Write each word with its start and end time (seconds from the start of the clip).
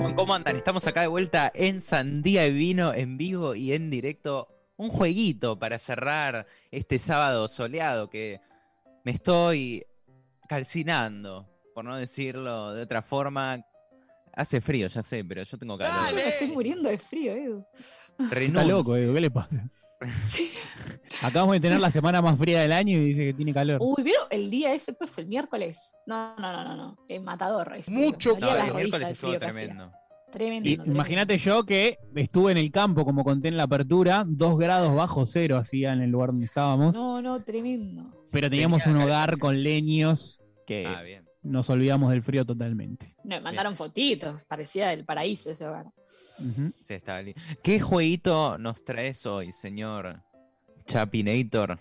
Bueno, 0.00 0.16
¿Cómo 0.16 0.34
andan? 0.34 0.56
Estamos 0.56 0.86
acá 0.86 1.02
de 1.02 1.08
vuelta 1.08 1.52
en 1.54 1.82
Sandía 1.82 2.46
y 2.46 2.52
Vino, 2.52 2.94
en 2.94 3.18
vivo 3.18 3.54
y 3.54 3.74
en 3.74 3.90
directo. 3.90 4.48
Un 4.78 4.88
jueguito 4.88 5.58
para 5.58 5.78
cerrar 5.78 6.46
este 6.70 6.98
sábado 6.98 7.46
soleado 7.48 8.08
que 8.08 8.40
me 9.04 9.12
estoy 9.12 9.84
calcinando, 10.48 11.46
por 11.74 11.84
no 11.84 11.96
decirlo 11.96 12.72
de 12.72 12.80
otra 12.80 13.02
forma. 13.02 13.62
Hace 14.32 14.62
frío, 14.62 14.86
ya 14.86 15.02
sé, 15.02 15.22
pero 15.22 15.42
yo 15.42 15.58
tengo 15.58 15.76
calor. 15.76 16.08
Yo 16.08 16.16
me 16.16 16.28
estoy 16.28 16.46
muriendo 16.46 16.88
de 16.88 16.96
frío, 16.96 17.34
Edu. 17.34 17.66
Está 18.18 18.64
loco, 18.64 18.96
Edu, 18.96 19.12
¿qué 19.12 19.20
le 19.20 19.30
pasa? 19.30 19.68
Sí. 20.20 20.50
Acabamos 21.22 21.54
de 21.54 21.60
tener 21.60 21.80
la 21.80 21.90
semana 21.90 22.22
más 22.22 22.38
fría 22.38 22.60
del 22.62 22.72
año 22.72 22.96
y 22.98 23.04
dice 23.06 23.24
que 23.26 23.34
tiene 23.34 23.52
calor. 23.52 23.78
Uy, 23.82 24.02
¿vieron 24.02 24.26
el 24.30 24.48
día 24.50 24.72
ese? 24.72 24.94
Pues 24.94 25.10
fue 25.10 25.24
el 25.24 25.28
miércoles. 25.28 25.94
No, 26.06 26.36
no, 26.38 26.52
no, 26.52 26.64
no, 26.64 26.76
no. 26.76 26.98
Es 27.08 27.22
matador. 27.22 27.72
esto. 27.76 27.92
Mucho 27.92 28.36
No, 28.38 28.48
el 28.56 28.74
miércoles 28.74 29.10
estuvo 29.10 29.30
hacía. 29.32 29.40
tremendo. 29.40 29.92
Tremendo. 30.32 30.62
Sí, 30.68 30.76
tremendo. 30.76 30.94
imagínate 30.94 31.38
yo 31.38 31.64
que 31.66 31.98
estuve 32.14 32.52
en 32.52 32.58
el 32.58 32.70
campo, 32.70 33.04
como 33.04 33.24
conté 33.24 33.48
en 33.48 33.56
la 33.56 33.64
apertura, 33.64 34.24
dos 34.26 34.56
grados 34.58 34.94
bajo 34.94 35.26
cero 35.26 35.56
hacía 35.58 35.92
en 35.92 36.02
el 36.02 36.10
lugar 36.10 36.28
donde 36.30 36.44
estábamos, 36.46 36.94
No, 36.94 37.20
no, 37.20 37.42
tremendo. 37.42 38.24
pero 38.30 38.48
teníamos 38.48 38.84
Tenía 38.84 38.98
un 38.98 39.04
hogar 39.04 39.38
con 39.38 39.60
leños 39.62 40.40
que 40.66 40.86
Ah, 40.86 41.02
bien. 41.02 41.24
nos 41.42 41.68
olvidamos 41.68 42.10
del 42.12 42.22
frío 42.22 42.44
totalmente. 42.46 43.16
No, 43.24 43.36
me 43.36 43.40
mandaron 43.40 43.74
fotitos. 43.74 44.44
Parecía 44.44 44.92
el 44.92 45.04
paraíso 45.04 45.50
ese 45.50 45.66
hogar. 45.66 45.86
Sí, 46.74 46.94
está 46.94 47.20
lindo. 47.22 47.40
¿Qué 47.62 47.80
jueguito 47.80 48.58
nos 48.58 48.84
traes 48.84 49.26
hoy, 49.26 49.52
señor 49.52 50.22
Chapinator? 50.86 51.80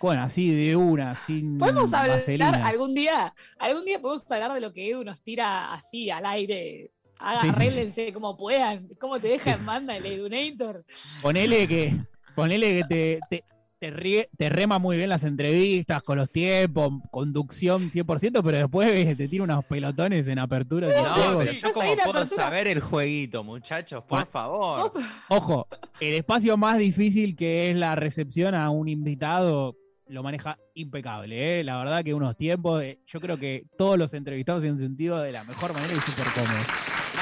Bueno, 0.00 0.22
así 0.22 0.50
de 0.52 0.74
una, 0.74 1.14
sin 1.14 1.58
¿Podemos 1.58 1.92
hablar 1.92 2.16
vaselina. 2.16 2.66
algún 2.66 2.92
día? 2.92 3.32
Algún 3.60 3.84
día 3.84 4.00
podemos 4.00 4.28
hablar 4.32 4.52
de 4.52 4.60
lo 4.60 4.72
que 4.72 4.90
Edu 4.90 5.04
nos 5.04 5.22
tira 5.22 5.72
así 5.72 6.10
al 6.10 6.26
aire. 6.26 6.90
Haga, 7.18 7.54
Sí, 7.92 8.10
como 8.12 8.36
puedan. 8.36 8.88
¿Cómo 8.98 9.20
te 9.20 9.28
deja 9.28 9.52
en 9.52 9.64
banda 9.64 9.96
el 9.96 10.04
Edunator? 10.04 10.84
Ponele 11.22 11.68
que, 11.68 11.96
ponele 12.34 12.78
que 12.78 12.84
te, 12.84 13.20
te, 13.30 13.44
te 13.90 14.28
te 14.36 14.48
rema 14.48 14.78
muy 14.78 14.96
bien 14.96 15.08
las 15.08 15.24
entrevistas, 15.24 16.02
con 16.04 16.16
los 16.16 16.30
tiempos, 16.30 16.92
conducción 17.10 17.90
100%, 17.90 18.40
pero 18.44 18.58
después 18.58 19.16
te 19.16 19.26
tira 19.26 19.42
unos 19.42 19.64
pelotones 19.64 20.28
en 20.28 20.38
apertura. 20.38 20.86
No, 20.88 21.38
pero 21.38 21.50
yo 21.50 21.72
como 21.72 21.86
puedo 21.88 22.00
apertura. 22.02 22.26
saber 22.26 22.68
el 22.68 22.80
jueguito, 22.80 23.42
muchachos, 23.42 24.04
por 24.04 24.20
Ah. 24.20 24.26
favor. 24.30 24.92
Ojo, 25.28 25.66
el 25.98 26.14
espacio 26.14 26.56
más 26.56 26.78
difícil 26.78 27.34
que 27.34 27.70
es 27.70 27.76
la 27.76 27.96
recepción 27.96 28.54
a 28.54 28.70
un 28.70 28.88
invitado 28.88 29.76
lo 30.06 30.22
maneja 30.22 30.58
impecable, 30.74 31.60
¿eh? 31.60 31.64
La 31.64 31.78
verdad 31.78 32.04
que 32.04 32.12
unos 32.14 32.36
tiempos, 32.36 32.82
eh, 32.82 33.00
yo 33.06 33.20
creo 33.20 33.38
que 33.38 33.64
todos 33.78 33.98
los 33.98 34.12
entrevistados 34.14 34.62
se 34.62 34.68
han 34.68 34.78
sentido 34.78 35.18
de 35.20 35.32
la 35.32 35.42
mejor 35.42 35.72
manera 35.72 35.92
y 35.94 36.00
súper 36.00 36.26
cómodos. 36.34 36.66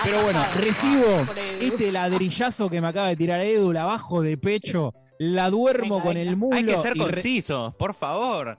Pero 0.05 0.23
bueno, 0.23 0.43
recibo 0.57 1.27
este 1.61 1.93
ladrillazo 1.93 2.69
que 2.71 2.81
me 2.81 2.89
acaba 2.89 3.09
de 3.09 3.17
tirar 3.17 3.41
Edu, 3.41 3.73
la 3.73 3.85
bajo 3.85 4.23
de 4.23 4.37
pecho, 4.39 4.95
la 5.19 5.51
duermo 5.51 5.97
Venga, 5.97 6.03
con 6.05 6.15
venga. 6.15 6.31
el 6.31 6.37
mulo. 6.37 6.57
Hay 6.57 6.65
que 6.65 6.77
ser 6.77 6.97
concisos, 6.97 7.75
por 7.77 7.95
favor. 7.95 8.59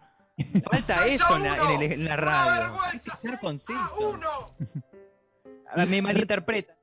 Falta 0.72 1.06
eso 1.08 1.36
en 1.38 1.44
la, 1.44 1.56
en 1.74 1.82
el- 1.82 1.92
en 1.94 2.06
la 2.06 2.16
radio. 2.16 2.78
Hay 2.82 3.00
que 3.00 3.12
ser 3.22 3.40
conciso. 3.40 4.20
Ah, 5.74 5.86
Me 5.86 6.02
malinterpreta. 6.02 6.76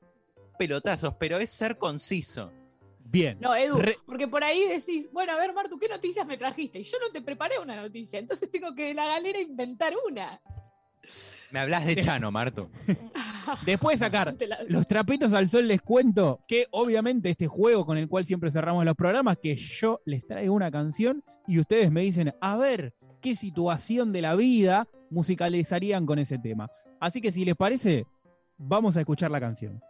Pelotazos, 0.59 1.15
pero 1.19 1.39
es 1.39 1.51
ser 1.51 1.79
conciso. 1.79 2.51
Bien. 2.99 3.39
No, 3.41 3.55
Edu, 3.55 3.79
Re- 3.79 3.99
porque 4.05 4.29
por 4.29 4.43
ahí 4.45 4.67
decís, 4.69 5.09
bueno, 5.13 5.33
a 5.33 5.37
ver, 5.39 5.53
Martu, 5.55 5.79
¿qué 5.79 5.89
noticias 5.89 6.27
me 6.27 6.37
trajiste? 6.37 6.81
Y 6.81 6.83
yo 6.83 6.99
no 6.99 7.11
te 7.13 7.23
preparé 7.23 7.59
una 7.59 7.77
noticia, 7.77 8.19
entonces 8.19 8.51
tengo 8.51 8.75
que 8.75 8.89
de 8.89 8.95
la 8.95 9.07
galera 9.07 9.39
inventar 9.41 9.95
una. 10.11 10.41
Me 11.51 11.61
hablas 11.61 11.87
de 11.87 11.97
Chano, 11.97 12.31
Marto. 12.31 12.71
Después 13.65 13.99
de 13.99 14.07
sacar 14.07 14.37
los 14.69 14.87
trapitos 14.87 15.33
al 15.33 15.49
sol, 15.49 15.67
les 15.67 15.81
cuento 15.81 16.41
que 16.47 16.67
obviamente 16.71 17.31
este 17.31 17.47
juego 17.47 17.87
con 17.87 17.97
el 17.97 18.09
cual 18.09 18.27
siempre 18.27 18.51
cerramos 18.51 18.85
los 18.85 18.95
programas, 18.95 19.39
que 19.43 19.57
yo 19.57 20.01
les 20.05 20.27
traigo 20.27 20.55
una 20.55 20.71
canción 20.71 21.25
y 21.47 21.59
ustedes 21.59 21.91
me 21.91 22.03
dicen, 22.03 22.35
a 22.41 22.57
ver, 22.57 22.93
qué 23.23 23.35
situación 23.35 24.13
de 24.13 24.23
la 24.23 24.35
vida 24.35 24.87
musicalizarían 25.11 26.05
con 26.05 26.19
ese 26.19 26.39
tema. 26.39 26.69
Así 27.01 27.21
que 27.21 27.33
si 27.33 27.45
les 27.45 27.55
parece, 27.55 28.05
vamos 28.59 28.97
a 28.97 29.01
escuchar 29.01 29.31
la 29.31 29.41
canción. 29.41 29.81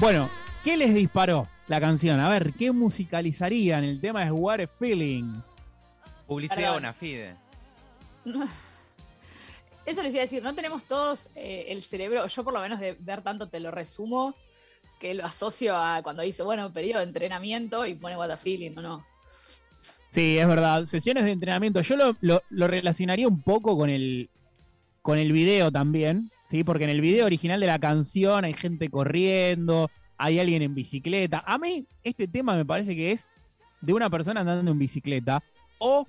Bueno, 0.00 0.30
¿qué 0.64 0.76
les 0.76 0.94
disparó 0.94 1.48
la 1.68 1.80
canción? 1.80 2.20
A 2.20 2.28
ver, 2.28 2.52
¿qué 2.54 2.72
musicalizarían? 2.72 3.84
El 3.84 4.00
tema 4.00 4.24
es 4.24 4.30
What 4.32 4.60
a 4.60 4.66
Feeling. 4.66 5.40
Publicidad 6.26 6.72
bona 6.74 6.92
fide. 6.92 7.36
Eso 9.86 10.02
les 10.02 10.12
iba 10.14 10.22
a 10.22 10.26
decir, 10.26 10.42
no 10.42 10.54
tenemos 10.54 10.84
todos 10.84 11.28
eh, 11.34 11.66
el 11.68 11.82
cerebro, 11.82 12.26
yo 12.26 12.44
por 12.44 12.52
lo 12.54 12.60
menos 12.60 12.78
de 12.78 12.96
ver 13.00 13.22
tanto 13.22 13.48
te 13.48 13.58
lo 13.60 13.70
resumo, 13.70 14.34
que 15.00 15.14
lo 15.14 15.24
asocio 15.24 15.74
a 15.76 16.02
cuando 16.02 16.22
dice, 16.22 16.42
bueno, 16.42 16.72
periodo 16.72 16.98
de 17.00 17.06
entrenamiento 17.06 17.86
y 17.86 17.94
pone 17.94 18.16
what 18.16 18.30
a 18.30 18.36
feeling, 18.36 18.76
¿o 18.76 18.82
no? 18.82 19.06
Sí, 20.10 20.38
es 20.38 20.46
verdad. 20.46 20.84
Sesiones 20.84 21.24
de 21.24 21.32
entrenamiento. 21.32 21.80
Yo 21.80 21.96
lo, 21.96 22.16
lo- 22.20 22.42
lo 22.50 22.66
relacionaría 22.68 23.26
un 23.26 23.42
poco 23.42 23.76
con 23.76 23.88
el, 23.90 24.28
con 25.02 25.18
el 25.18 25.32
video 25.32 25.72
también, 25.72 26.30
¿sí? 26.50 26.64
Porque 26.64 26.84
en 26.84 26.90
el 26.90 27.00
video 27.00 27.26
original 27.26 27.60
de 27.60 27.66
la 27.68 27.78
canción 27.78 28.44
hay 28.44 28.54
gente 28.54 28.90
corriendo, 28.90 29.88
hay 30.18 30.40
alguien 30.40 30.62
en 30.62 30.74
bicicleta. 30.74 31.44
A 31.46 31.58
mí, 31.58 31.86
este 32.02 32.26
tema 32.26 32.56
me 32.56 32.66
parece 32.66 32.96
que 32.96 33.12
es 33.12 33.30
de 33.80 33.92
una 33.92 34.10
persona 34.10 34.40
andando 34.40 34.72
en 34.72 34.78
bicicleta 34.78 35.42
o 35.78 36.06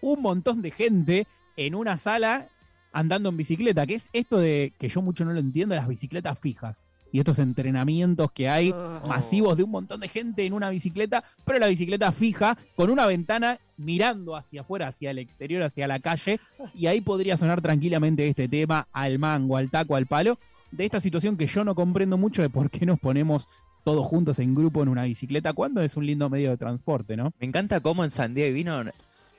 un 0.00 0.22
montón 0.22 0.62
de 0.62 0.70
gente 0.70 1.26
en 1.56 1.74
una 1.74 1.98
sala 1.98 2.48
andando 2.92 3.30
en 3.30 3.36
bicicleta, 3.36 3.84
que 3.84 3.96
es 3.96 4.08
esto 4.12 4.38
de 4.38 4.72
que 4.78 4.88
yo 4.88 5.02
mucho 5.02 5.24
no 5.24 5.32
lo 5.32 5.40
entiendo, 5.40 5.74
las 5.74 5.88
bicicletas 5.88 6.38
fijas 6.38 6.86
y 7.12 7.18
estos 7.18 7.38
entrenamientos 7.38 8.30
que 8.32 8.48
hay 8.48 8.70
Ugh. 8.70 9.08
masivos 9.08 9.56
de 9.56 9.62
un 9.62 9.70
montón 9.70 10.00
de 10.00 10.08
gente 10.08 10.44
en 10.44 10.52
una 10.52 10.70
bicicleta, 10.70 11.24
pero 11.44 11.58
la 11.58 11.66
bicicleta 11.66 12.12
fija 12.12 12.56
con 12.76 12.90
una 12.90 13.06
ventana 13.06 13.58
mirando 13.76 14.36
hacia 14.36 14.60
afuera, 14.60 14.88
hacia 14.88 15.10
el 15.10 15.18
exterior, 15.18 15.62
hacia 15.62 15.88
la 15.88 16.00
calle, 16.00 16.38
y 16.74 16.86
ahí 16.86 17.00
podría 17.00 17.36
sonar 17.36 17.60
tranquilamente 17.62 18.26
este 18.28 18.48
tema 18.48 18.88
al 18.92 19.18
mango, 19.18 19.56
al 19.56 19.70
taco, 19.70 19.96
al 19.96 20.06
palo, 20.06 20.38
de 20.70 20.84
esta 20.84 21.00
situación 21.00 21.36
que 21.36 21.46
yo 21.46 21.64
no 21.64 21.74
comprendo 21.74 22.16
mucho 22.18 22.42
de 22.42 22.50
por 22.50 22.70
qué 22.70 22.86
nos 22.86 23.00
ponemos 23.00 23.48
todos 23.84 24.06
juntos 24.06 24.38
en 24.38 24.54
grupo 24.54 24.82
en 24.82 24.88
una 24.88 25.04
bicicleta 25.04 25.52
cuando 25.52 25.82
es 25.82 25.96
un 25.96 26.06
lindo 26.06 26.28
medio 26.28 26.50
de 26.50 26.56
transporte, 26.56 27.16
¿no? 27.16 27.32
Me 27.40 27.46
encanta 27.46 27.80
cómo 27.80 28.04
en 28.04 28.10
San 28.10 28.34
Diego 28.34 28.50
y 28.50 28.54
Vino 28.54 28.82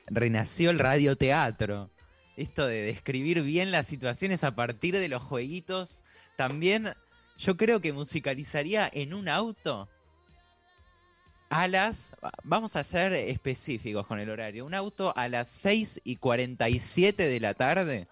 renació 0.06 0.70
el 0.70 0.78
radioteatro. 0.78 1.90
Esto 2.36 2.66
de 2.66 2.82
describir 2.82 3.42
bien 3.42 3.70
las 3.70 3.86
situaciones 3.86 4.42
a 4.42 4.54
partir 4.54 4.96
de 4.96 5.08
los 5.08 5.22
jueguitos. 5.22 6.04
También 6.36 6.94
yo 7.36 7.56
creo 7.56 7.80
que 7.80 7.92
musicalizaría 7.92 8.90
en 8.92 9.14
un 9.14 9.28
auto 9.28 9.88
a 11.50 11.68
las... 11.68 12.14
Vamos 12.44 12.76
a 12.76 12.84
ser 12.84 13.12
específicos 13.12 14.06
con 14.06 14.18
el 14.18 14.30
horario. 14.30 14.64
Un 14.64 14.74
auto 14.74 15.12
a 15.16 15.28
las 15.28 15.48
6 15.48 16.00
y 16.04 16.16
47 16.16 17.26
de 17.26 17.40
la 17.40 17.54
tarde, 17.54 18.08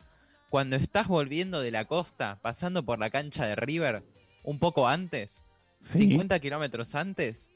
cuando 0.50 0.77
estás 0.77 1.09
volviendo 1.09 1.61
de 1.61 1.71
la 1.71 1.87
costa, 1.87 2.39
pasando 2.43 2.85
por 2.85 2.99
la 2.99 3.11
cancha 3.11 3.47
de 3.47 3.56
River, 3.56 4.05
un 4.43 4.59
poco 4.59 4.89
antes, 4.89 5.45
50 5.81 6.39
kilómetros 6.41 6.95
antes, 6.95 7.53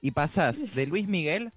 y 0.00 0.10
pasas 0.10 0.74
de 0.74 0.86
Luis 0.86 1.08
Miguel 1.08 1.52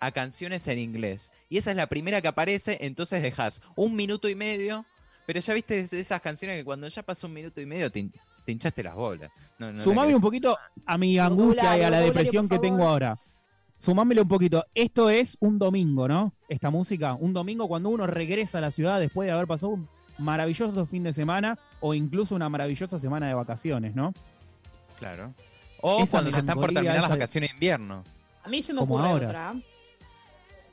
a 0.00 0.12
canciones 0.12 0.68
en 0.68 0.78
inglés. 0.78 1.32
Y 1.48 1.58
esa 1.58 1.70
es 1.70 1.76
la 1.76 1.88
primera 1.88 2.20
que 2.20 2.28
aparece, 2.28 2.78
entonces 2.82 3.22
dejas 3.22 3.62
un 3.74 3.96
minuto 3.96 4.28
y 4.28 4.34
medio, 4.34 4.86
pero 5.28 5.40
ya 5.40 5.52
viste 5.52 5.86
esas 5.92 6.22
canciones 6.22 6.56
que 6.56 6.64
cuando 6.64 6.88
ya 6.88 7.02
pasó 7.02 7.26
un 7.26 7.34
minuto 7.34 7.60
y 7.60 7.66
medio 7.66 7.92
te, 7.92 8.08
te 8.46 8.52
hinchaste 8.52 8.82
las 8.82 8.94
bolas. 8.94 9.30
No, 9.58 9.76
Sumame 9.76 10.14
un 10.14 10.22
poquito 10.22 10.56
a 10.86 10.96
mi 10.96 11.18
angustia 11.18 11.76
y 11.76 11.82
a 11.82 11.90
la 11.90 12.00
depresión 12.00 12.48
que 12.48 12.58
tengo 12.58 12.88
ahora. 12.88 13.14
Sumámelo 13.76 14.22
un 14.22 14.28
poquito. 14.28 14.64
Esto 14.74 15.10
es 15.10 15.36
un 15.40 15.58
domingo, 15.58 16.08
¿no? 16.08 16.32
Esta 16.48 16.70
música. 16.70 17.12
Un 17.12 17.34
domingo 17.34 17.68
cuando 17.68 17.90
uno 17.90 18.06
regresa 18.06 18.56
a 18.56 18.62
la 18.62 18.70
ciudad 18.70 19.00
después 19.00 19.26
de 19.26 19.32
haber 19.32 19.46
pasado 19.46 19.72
un 19.72 19.86
maravilloso 20.16 20.86
fin 20.86 21.02
de 21.02 21.12
semana 21.12 21.58
o 21.80 21.92
incluso 21.92 22.34
una 22.34 22.48
maravillosa 22.48 22.96
semana 22.96 23.28
de 23.28 23.34
vacaciones, 23.34 23.94
¿no? 23.94 24.14
Claro. 24.98 25.34
O 25.82 26.04
Esa 26.04 26.10
cuando 26.12 26.32
se 26.32 26.38
están 26.38 26.54
por 26.58 26.72
terminar 26.72 27.00
las 27.00 27.10
vacaciones 27.10 27.50
de 27.50 27.54
invierno. 27.54 28.02
A 28.44 28.48
mí 28.48 28.62
se 28.62 28.72
me 28.72 28.78
Como 28.80 28.94
ocurre 28.94 29.08
ahora. 29.10 29.26
otra. 29.26 29.54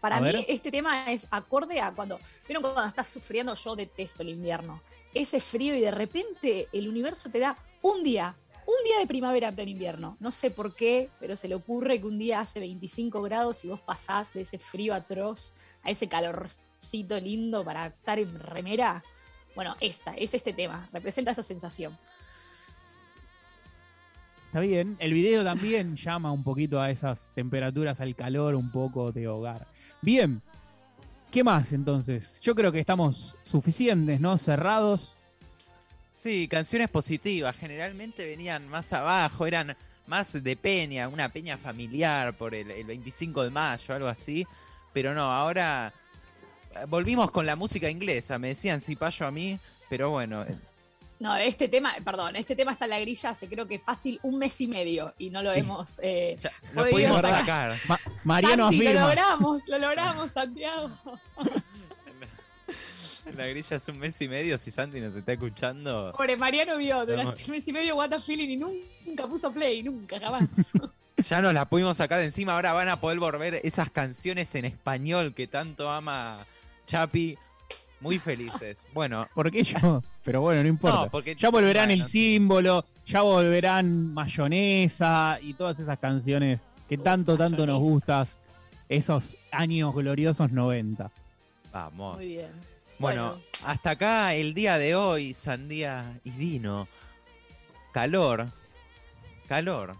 Para 0.06 0.18
A 0.18 0.22
mí 0.22 0.32
ver. 0.32 0.46
este 0.48 0.70
tema 0.70 1.12
es 1.12 1.26
acorde 1.32 1.82
a 1.82 1.92
cuando, 1.92 2.20
¿vieron 2.48 2.62
cuando 2.62 2.86
estás 2.86 3.08
sufriendo? 3.10 3.56
Yo 3.56 3.76
detesto 3.76 4.22
el 4.22 4.30
invierno. 4.30 4.84
ese 5.16 5.42
frío 5.42 5.74
y 5.74 5.80
de 5.82 5.90
repente 5.90 6.68
el 6.72 6.88
universo 6.88 7.32
te 7.32 7.40
da 7.40 7.58
un 7.82 8.04
día, 8.04 8.36
un 8.68 8.84
día 8.84 9.00
de 9.00 9.08
primavera 9.08 9.48
en 9.48 9.56
pleno 9.56 9.72
invierno. 9.72 10.16
No 10.20 10.32
sé 10.32 10.52
por 10.52 10.76
qué, 10.76 11.10
pero 11.20 11.36
se 11.36 11.48
le 11.48 11.56
ocurre 11.56 12.00
que 12.00 12.06
un 12.06 12.20
día 12.20 12.42
hace 12.42 12.60
25 12.60 13.20
grados 13.24 13.66
y 13.66 13.68
vos 13.68 13.82
pasás 13.82 14.32
de 14.32 14.42
ese 14.42 14.60
frío 14.60 14.94
atroz 14.94 15.54
a 15.82 15.90
ese 15.90 16.08
calorcito 16.08 17.20
lindo 17.20 17.66
para 17.66 17.88
estar 17.88 18.20
en 18.20 18.40
remera. 18.40 19.04
Bueno, 19.56 19.76
esta, 19.80 20.14
es 20.14 20.36
este 20.36 20.54
tema, 20.54 20.88
representa 20.94 21.32
esa 21.32 21.42
sensación. 21.42 21.98
Está 24.56 24.62
bien. 24.62 24.96
El 25.00 25.14
video 25.14 25.44
también 25.44 25.96
llama 25.98 26.32
un 26.32 26.42
poquito 26.42 26.80
a 26.80 26.90
esas 26.90 27.34
temperaturas, 27.36 28.00
al 28.00 28.16
calor 28.16 28.56
un 28.56 28.72
poco 28.72 29.12
de 29.12 29.28
hogar. 29.28 29.68
Bien. 30.02 30.42
¿Qué 31.30 31.44
más 31.44 31.74
entonces? 31.74 32.40
Yo 32.42 32.56
creo 32.56 32.72
que 32.72 32.80
estamos 32.80 33.36
suficientes, 33.44 34.22
¿no? 34.22 34.38
Cerrados. 34.38 35.18
Sí, 36.14 36.48
canciones 36.48 36.88
positivas. 36.88 37.58
Generalmente 37.58 38.26
venían 38.26 38.70
más 38.70 38.94
abajo, 38.94 39.46
eran 39.46 39.76
más 40.08 40.42
de 40.42 40.56
peña, 40.56 41.10
una 41.10 41.28
peña 41.28 41.58
familiar 41.58 42.38
por 42.38 42.56
el, 42.56 42.72
el 42.72 42.86
25 42.86 43.44
de 43.44 43.50
mayo, 43.50 43.94
algo 43.94 44.08
así. 44.08 44.48
Pero 44.94 45.14
no, 45.14 45.34
ahora 45.34 45.92
eh, 46.74 46.86
volvimos 46.88 47.30
con 47.30 47.46
la 47.46 47.58
música 47.58 47.90
inglesa. 47.90 48.40
Me 48.40 48.48
decían 48.48 48.80
si 48.80 48.96
payo 48.96 49.26
a 49.26 49.32
mí, 49.32 49.60
pero 49.90 50.12
bueno, 50.12 50.44
eh, 50.44 50.58
No, 51.20 51.36
este 51.38 51.70
tema, 51.70 51.94
perdón, 52.04 52.36
este 52.36 52.56
tema 52.56 52.74
está 52.74 52.86
en 52.86 52.92
la 52.92 53.00
grilla 53.00 53.30
hace 53.30 53.48
creo 53.48 53.66
que 53.68 53.80
fácil 53.80 54.20
un 54.24 54.38
mes 54.38 54.60
y 54.60 54.68
medio 54.68 55.14
y 55.18 55.30
no 55.30 55.42
lo 55.42 55.54
hemos. 55.54 56.00
eh, 56.04 56.36
ya 56.40 56.52
lo 56.74 56.90
pudimos 56.90 57.22
sacar. 57.22 57.40
sacar. 57.46 57.78
Ma- 57.88 58.00
Mariano 58.26 58.64
Santi, 58.66 58.78
lo 58.78 58.90
afirma. 58.90 59.08
logramos, 59.08 59.62
lo 59.68 59.78
logramos, 59.80 60.32
Santiago. 60.32 60.92
En 63.26 63.38
la 63.38 63.48
grilla 63.48 63.78
hace 63.78 63.92
un 63.92 63.98
mes 63.98 64.22
y 64.22 64.28
medio, 64.28 64.58
si 64.58 64.70
Santi 64.70 65.00
nos 65.00 65.16
está 65.16 65.34
escuchando. 65.34 66.14
Pobre 66.16 66.38
Mariano 66.38 66.78
vio 66.78 67.06
durante 67.06 67.44
un 67.46 67.52
mes 67.52 67.68
y 67.68 67.72
medio 67.72 67.96
What 67.96 68.14
a 68.14 68.20
Feeling 68.20 68.50
y 68.50 68.58
nunca 68.58 69.26
puso 69.28 69.52
play, 69.52 69.82
nunca, 69.84 70.20
jamás. 70.20 70.50
Ya 71.30 71.42
nos 71.42 71.54
la 71.54 71.64
pudimos 71.68 71.96
sacar 71.98 72.20
de 72.20 72.26
encima, 72.26 72.54
ahora 72.54 72.74
van 72.74 72.90
a 72.90 73.00
poder 73.00 73.18
volver 73.20 73.62
esas 73.64 73.90
canciones 73.90 74.54
en 74.54 74.66
español 74.66 75.34
que 75.34 75.48
tanto 75.48 75.90
ama 75.90 76.46
Chapi. 76.88 77.38
Muy 78.02 78.20
felices. 78.20 78.86
Bueno, 78.94 79.28
¿Por 79.36 79.50
qué 79.52 79.64
yo? 79.64 80.04
Pero 80.24 80.42
bueno, 80.42 80.62
no 80.64 80.68
importa. 80.70 80.98
no, 80.98 81.10
porque 81.10 81.36
Ya 81.36 81.50
volverán 81.50 81.92
el 81.92 82.06
símbolo, 82.06 82.86
ya 83.06 83.22
volverán 83.22 84.14
mayonesa 84.14 85.40
y 85.42 85.54
todas 85.54 85.80
esas 85.80 85.98
canciones 86.00 86.60
que 86.90 86.96
Uf, 86.98 87.04
tanto, 87.04 87.38
tanto 87.38 87.66
nos 87.66 87.80
gustas. 87.80 88.38
Esos 88.88 89.36
años 89.52 89.94
gloriosos 89.96 90.52
90. 90.52 91.10
Vamos. 91.72 92.18
Muy 92.18 92.28
bien. 92.28 92.52
Bueno, 93.00 93.32
Bueno. 93.34 93.42
hasta 93.66 93.90
acá 93.92 94.34
el 94.36 94.54
día 94.54 94.78
de 94.78 94.96
hoy, 94.96 95.34
sandía 95.34 96.20
y 96.24 96.30
vino. 96.32 96.88
Calor. 97.92 98.48
Calor. 99.48 99.96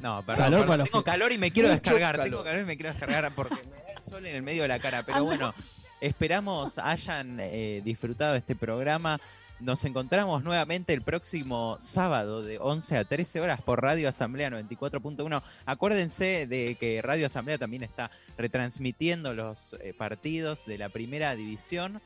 No, 0.00 0.22
perdón. 0.24 0.36
Calor 0.44 0.50
perdón, 0.50 0.66
para 0.66 0.76
los 0.78 0.90
tengo 0.90 1.04
que- 1.04 1.10
calor 1.10 1.32
y 1.32 1.38
me 1.38 1.50
quiero 1.50 1.68
Mucho 1.68 1.80
descargar. 1.80 2.16
calor. 2.16 2.30
Tengo 2.30 2.44
calor 2.44 2.60
y 2.62 2.64
me 2.64 2.76
quiero 2.76 2.90
descargar 2.92 3.32
porque 3.34 3.54
me 3.54 3.70
da 3.82 3.92
el 3.96 4.02
sol 4.02 4.26
en 4.26 4.34
el 4.34 4.42
medio 4.42 4.62
de 4.62 4.68
la 4.68 4.78
cara. 4.78 5.02
Pero 5.04 5.18
Anda. 5.18 5.26
bueno, 5.28 5.54
esperamos 6.00 6.78
hayan 6.78 7.38
eh, 7.40 7.80
disfrutado 7.84 8.34
este 8.34 8.54
programa. 8.54 9.20
Nos 9.60 9.84
encontramos 9.84 10.42
nuevamente 10.42 10.92
el 10.92 11.02
próximo 11.02 11.76
sábado 11.78 12.42
de 12.42 12.58
11 12.58 12.98
a 12.98 13.04
13 13.04 13.40
horas 13.40 13.62
por 13.62 13.82
Radio 13.82 14.08
Asamblea 14.08 14.50
94.1. 14.50 15.42
Acuérdense 15.64 16.46
de 16.46 16.74
que 16.74 17.00
Radio 17.02 17.26
Asamblea 17.26 17.56
también 17.56 17.84
está 17.84 18.10
retransmitiendo 18.36 19.32
los 19.32 19.76
eh, 19.80 19.94
partidos 19.94 20.66
de 20.66 20.78
la 20.78 20.88
primera 20.88 21.34
división. 21.36 22.02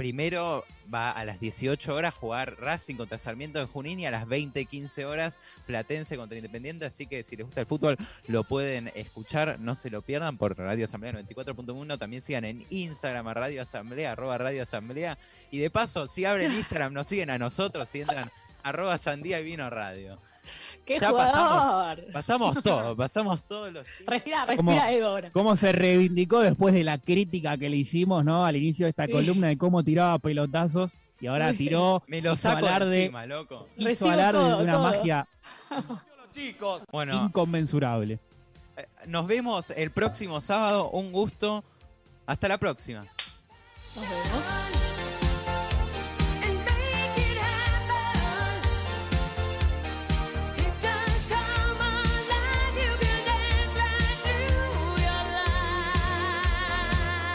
Primero 0.00 0.64
va 0.92 1.10
a 1.10 1.26
las 1.26 1.40
18 1.40 1.94
horas 1.94 2.14
jugar 2.14 2.56
Racing 2.58 2.94
contra 2.94 3.18
Sarmiento 3.18 3.60
en 3.60 3.66
Junín 3.66 4.00
y 4.00 4.06
a 4.06 4.10
las 4.10 4.26
20, 4.26 4.64
15 4.64 5.04
horas 5.04 5.42
Platense 5.66 6.16
contra 6.16 6.38
Independiente. 6.38 6.86
Así 6.86 7.06
que 7.06 7.22
si 7.22 7.36
les 7.36 7.44
gusta 7.44 7.60
el 7.60 7.66
fútbol 7.66 7.98
lo 8.26 8.44
pueden 8.44 8.90
escuchar, 8.94 9.60
no 9.60 9.74
se 9.74 9.90
lo 9.90 10.00
pierdan 10.00 10.38
por 10.38 10.56
Radio 10.56 10.86
Asamblea 10.86 11.12
94.1. 11.12 11.98
También 11.98 12.22
sigan 12.22 12.46
en 12.46 12.64
Instagram 12.70 13.28
a 13.28 13.34
Radio 13.34 13.60
Asamblea, 13.60 14.12
arroba 14.12 14.38
Radio 14.38 14.62
Asamblea. 14.62 15.18
Y 15.50 15.58
de 15.58 15.68
paso, 15.68 16.08
si 16.08 16.24
abren 16.24 16.50
Instagram, 16.56 16.94
nos 16.94 17.06
siguen 17.06 17.28
a 17.28 17.36
nosotros 17.36 17.94
y 17.94 18.00
entran 18.00 18.30
arroba 18.62 18.96
Sandía 18.96 19.38
y 19.38 19.44
Vino 19.44 19.68
Radio. 19.68 20.18
¡Qué 20.86 20.98
Ya 20.98 21.10
jugador! 21.10 22.04
Pasamos 22.12 22.62
todo, 22.62 22.96
pasamos 22.96 23.42
todos 23.46 23.72
los... 23.72 23.86
Respira, 24.06 24.44
respira, 24.46 24.90
Edor. 24.92 25.30
Cómo 25.32 25.54
se 25.56 25.72
reivindicó 25.72 26.40
después 26.40 26.74
de 26.74 26.82
la 26.84 26.98
crítica 26.98 27.56
que 27.58 27.68
le 27.70 27.76
hicimos, 27.76 28.24
¿no? 28.24 28.44
Al 28.44 28.56
inicio 28.56 28.86
de 28.86 28.90
esta 28.90 29.06
Sí. 29.06 29.12
columna 29.12 29.48
de 29.48 29.58
cómo 29.58 29.84
tiraba 29.84 30.18
pelotazos 30.18 30.92
y 31.20 31.26
ahora 31.26 31.52
tiró, 31.52 32.02
Me 32.08 32.20
lo 32.22 32.32
hizo 32.32 32.42
saco 32.42 32.62
de 32.62 32.68
alarde, 32.68 33.00
encima, 33.04 33.26
loco. 33.26 33.66
hizo 33.76 34.10
alarde 34.10 34.38
todo, 34.40 34.56
de 34.58 34.62
una 34.64 34.72
todo. 34.72 34.82
magia 34.82 35.26
Chicos, 36.34 36.82
Bueno, 36.90 37.24
inconmensurable. 37.26 38.18
eh, 38.76 38.86
nos 39.06 39.26
vemos 39.26 39.70
el 39.70 39.90
próximo 39.90 40.40
sábado. 40.40 40.88
Un 40.90 41.12
gusto. 41.12 41.62
Hasta 42.26 42.48
la 42.48 42.58
próxima. 42.58 43.04
Nos 43.96 44.04
vemos. 44.08 44.69